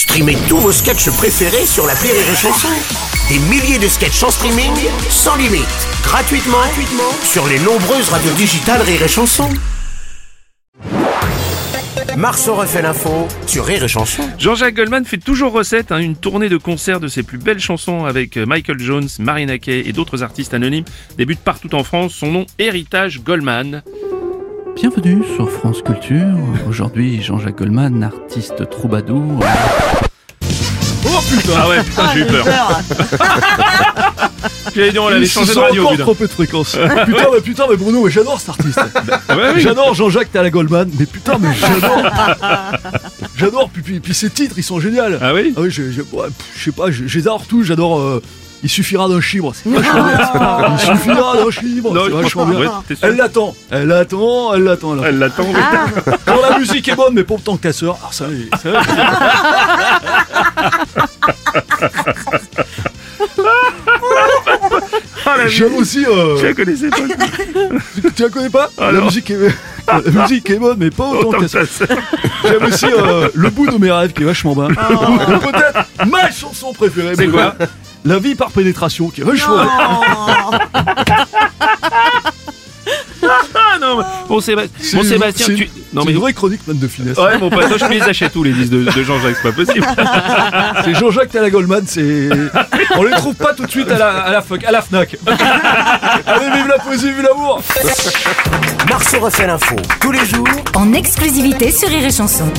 [0.00, 2.68] Streamez tous vos sketchs préférés sur la Rire et Chanson.
[3.28, 4.72] Des milliers de sketchs en streaming,
[5.10, 5.66] sans limite,
[6.02, 9.50] gratuitement, gratuitement sur les nombreuses radios digitales Rire et Chanson.
[12.16, 14.22] Marceau refait l'info sur Rire et Chanson.
[14.38, 18.06] Jean-Jacques Goldman fait toujours recette, hein, une tournée de concerts de ses plus belles chansons
[18.06, 20.86] avec euh, Michael Jones, Marina Kaye et d'autres artistes anonymes
[21.18, 22.14] débute partout en France.
[22.14, 23.82] Son nom, Héritage Goldman.
[24.80, 26.26] Bienvenue sur France Culture.
[26.68, 29.40] Aujourd'hui, Jean-Jacques Goldman, artiste troubadour.
[30.42, 32.46] Oh putain Ah ouais, putain, j'ai eu peur.
[34.74, 35.82] J'allais dire, on l'avait changé de radio.
[35.82, 36.02] encore putain.
[36.04, 36.76] trop peu de fréquence.
[37.06, 38.80] putain, mais putain, mais Bruno, mais j'adore cet artiste.
[39.28, 39.60] Ah ouais, oui.
[39.60, 42.02] J'adore Jean-Jacques Tala Goldman, mais putain, mais j'adore.
[43.36, 45.02] j'adore, puis, puis, puis ses titres, ils sont géniaux.
[45.20, 47.98] Ah oui Ah oui, je, je, ouais, je sais pas, je- j'adore tout, j'adore.
[48.00, 48.22] euh,
[48.62, 50.18] il suffira d'un chibre, c'est vachement bien.
[50.74, 52.82] Il suffira d'un chibre, Non, c'est vachement bien.
[52.86, 54.96] t'es sûr Elle l'attend, elle l'attend, elle l'attend.
[54.98, 55.44] elle Elle l'attend.
[55.44, 55.54] oui.
[55.54, 56.18] l'attend.
[56.26, 57.96] Quand la musique est bonne, mais pas autant que ta sœur.
[58.00, 58.26] Alors ça,
[58.62, 58.70] ça,
[65.26, 66.04] Ah, la j'aime aussi.
[66.06, 66.96] euh, Je la connaissais pas.
[68.16, 68.70] Tu la connais pas?
[68.78, 69.54] Ah, la, musique est...
[69.86, 71.64] la musique est bonne, mais pas autant Autant que ça.
[71.66, 71.84] se-
[72.44, 74.68] J'aime aussi euh, Le bout de mes rêves qui est vachement bien.
[74.68, 77.14] Ou Peut-être ma chanson préférée.
[77.16, 77.54] C'est mais quoi
[78.04, 79.56] La vie par pénétration qui est vachement.
[83.22, 85.70] Ah non, mais- bon, Séba- Sébastien, c'est tu.
[85.92, 86.12] Non c'est mais.
[86.14, 87.16] une vraie chronique man de finesse.
[87.18, 89.86] Ouais, mon pote, je les achète tous les disques de, de Jean-Jacques, c'est pas possible.
[90.84, 92.28] C'est Jean-Jacques Tala Goldman, c'est.
[92.96, 95.16] On les trouve pas tout de suite à la, à la, fuck- à la Fnac.
[95.26, 97.60] Allez, vive la poésie, vive l'amour
[98.88, 102.50] Marceau refait l'info tous les jours en exclusivité sur Rire et Chanson.